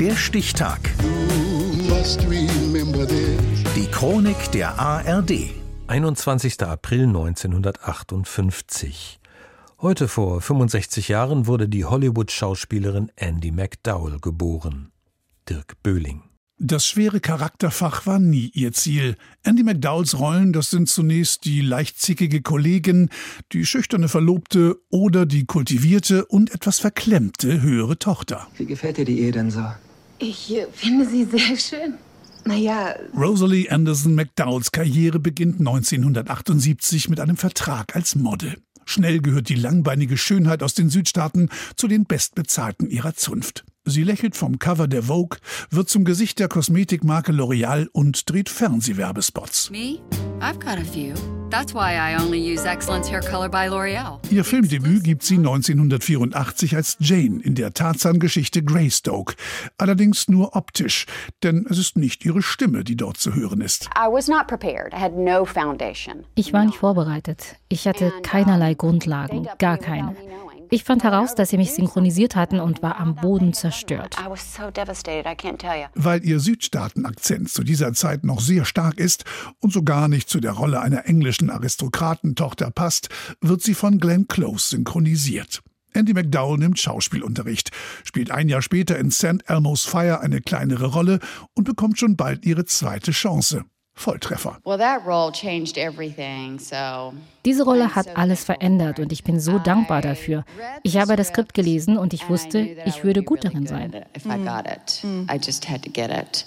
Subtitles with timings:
[0.00, 0.78] Der Stichtag.
[3.74, 5.50] Die Chronik der ARD.
[5.88, 6.62] 21.
[6.62, 9.18] April 1958.
[9.80, 14.92] Heute vor 65 Jahren wurde die Hollywood-Schauspielerin Andy McDowell geboren.
[15.48, 16.22] Dirk Böhling.
[16.60, 19.16] Das schwere Charakterfach war nie ihr Ziel.
[19.42, 23.08] Andy McDowells Rollen, das sind zunächst die leichtzickige Kollegin,
[23.52, 28.46] die schüchterne Verlobte oder die kultivierte und etwas verklemmte höhere Tochter.
[28.56, 29.64] Wie gefällt dir die Ehe denn so?
[30.18, 31.94] Ich finde sie sehr schön.
[32.44, 32.94] Naja.
[33.14, 38.56] Rosalie Anderson McDowells Karriere beginnt 1978 mit einem Vertrag als Model.
[38.86, 43.66] Schnell gehört die langbeinige Schönheit aus den Südstaaten zu den bestbezahlten ihrer Zunft.
[43.84, 45.38] Sie lächelt vom Cover der Vogue,
[45.70, 49.70] wird zum Gesicht der Kosmetikmarke L'Oreal und dreht Fernsehwerbespots.
[49.70, 50.00] Me?
[50.40, 51.37] I've got a few.
[51.50, 54.20] That's why I only use Excellence Hair Color by L'Oreal.
[54.30, 59.34] Ihr Filmdebüt gibt sie 1984 als Jane in der Tarzan-Geschichte Greystoke.
[59.78, 61.06] Allerdings nur optisch,
[61.42, 63.88] denn es ist nicht ihre Stimme, die dort zu hören ist.
[66.34, 67.56] Ich war nicht vorbereitet.
[67.70, 70.14] Ich hatte keinerlei Grundlagen, gar keine.
[70.70, 74.16] Ich fand heraus, dass sie mich synchronisiert hatten und war am Boden zerstört.
[75.94, 79.24] Weil ihr Südstaaten-Akzent zu dieser Zeit noch sehr stark ist
[79.60, 83.08] und so gar nicht zu der Rolle einer englischen Aristokratentochter passt,
[83.40, 85.62] wird sie von Glenn Close synchronisiert.
[85.94, 87.70] Andy McDowell nimmt Schauspielunterricht,
[88.04, 89.44] spielt ein Jahr später in St.
[89.46, 91.18] Elmo's Fire eine kleinere Rolle
[91.54, 93.64] und bekommt schon bald ihre zweite Chance.
[93.98, 94.58] Volltreffer.
[97.44, 100.44] Diese Rolle hat alles verändert und ich bin so dankbar dafür.
[100.82, 103.92] Ich habe das Skript gelesen und ich wusste, ich würde gut darin sein.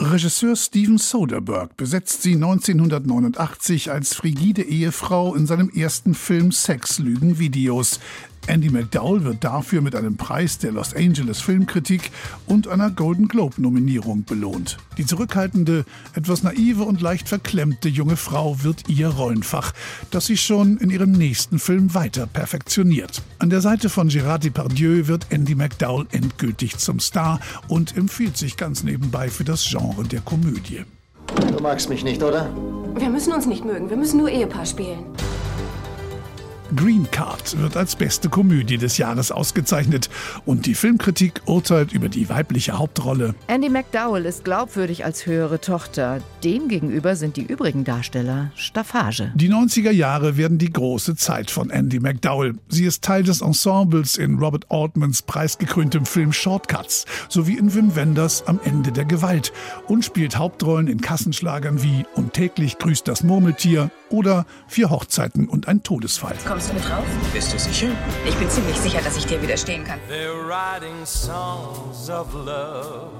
[0.00, 7.38] Regisseur Steven Soderbergh besetzt sie 1989 als frigide Ehefrau in seinem ersten Film Sex, Lügen,
[7.38, 8.00] Videos.
[8.48, 12.10] Andy McDowell wird dafür mit einem Preis der Los Angeles Filmkritik
[12.46, 14.78] und einer Golden Globe-Nominierung belohnt.
[14.96, 19.72] Die zurückhaltende, etwas naive und leicht verklemmte junge Frau wird ihr Rollenfach,
[20.10, 23.22] das sie schon in ihrem nächsten Film weiter perfektioniert.
[23.38, 28.56] An der Seite von Gérard Depardieu wird Andy McDowell endgültig zum Star und empfiehlt sich
[28.56, 30.84] ganz nebenbei für das Genre der Komödie.
[31.36, 32.50] Du magst mich nicht, oder?
[32.94, 35.04] Wir müssen uns nicht mögen, wir müssen nur Ehepaar spielen.
[36.76, 40.10] Green Card wird als beste Komödie des Jahres ausgezeichnet
[40.44, 43.34] und die Filmkritik urteilt über die weibliche Hauptrolle.
[43.46, 46.20] Andy McDowell ist glaubwürdig als höhere Tochter.
[46.44, 49.32] Demgegenüber sind die übrigen Darsteller Staffage.
[49.34, 52.54] Die 90er Jahre werden die große Zeit von Andy McDowell.
[52.68, 58.46] Sie ist Teil des Ensembles in Robert Altmans preisgekröntem Film Shortcuts sowie in Wim Wenders
[58.46, 59.52] Am Ende der Gewalt
[59.86, 65.68] und spielt Hauptrollen in Kassenschlagern wie Und täglich grüßt das Murmeltier oder Vier Hochzeiten und
[65.68, 66.34] ein Todesfall.
[66.46, 67.04] Kommst du mit rauf?
[67.32, 67.88] Bist du sicher?
[68.26, 69.98] Ich bin ziemlich sicher, dass ich dir widerstehen kann.
[70.10, 73.10] They're writing songs of love,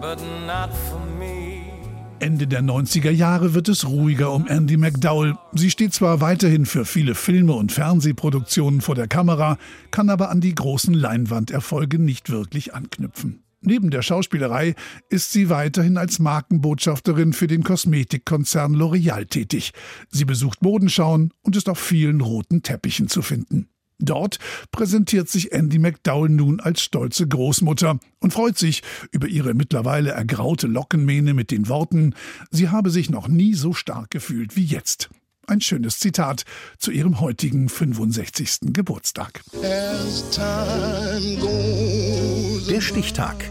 [0.00, 1.76] but not for me.
[2.18, 5.34] Ende der 90er Jahre wird es ruhiger um Andy McDowell.
[5.52, 9.58] Sie steht zwar weiterhin für viele Filme und Fernsehproduktionen vor der Kamera,
[9.90, 13.45] kann aber an die großen Leinwanderfolge nicht wirklich anknüpfen.
[13.66, 14.76] Neben der Schauspielerei
[15.10, 19.72] ist sie weiterhin als Markenbotschafterin für den Kosmetikkonzern L'Oreal tätig.
[20.08, 23.68] Sie besucht Modenschauen und ist auf vielen roten Teppichen zu finden.
[23.98, 24.38] Dort
[24.70, 30.68] präsentiert sich Andy McDowell nun als stolze Großmutter und freut sich über ihre mittlerweile ergraute
[30.68, 32.14] Lockenmähne mit den Worten,
[32.52, 35.08] sie habe sich noch nie so stark gefühlt wie jetzt.
[35.48, 36.44] Ein schönes Zitat
[36.78, 38.72] zu ihrem heutigen 65.
[38.72, 39.42] Geburtstag.
[42.68, 43.50] Der Stichtag.